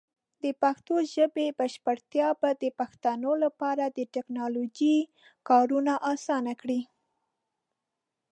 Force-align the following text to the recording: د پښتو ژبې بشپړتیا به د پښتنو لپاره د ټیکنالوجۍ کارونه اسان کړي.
د 0.43 0.45
پښتو 0.61 0.95
ژبې 1.13 1.47
بشپړتیا 1.59 2.29
به 2.39 2.49
د 2.63 2.65
پښتنو 2.79 3.31
لپاره 3.43 3.83
د 3.87 3.99
ټیکنالوجۍ 4.13 4.97
کارونه 5.49 5.93
اسان 6.11 6.45
کړي. 6.61 6.81